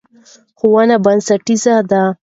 [0.57, 2.03] ښوونه بنسټیزه ده.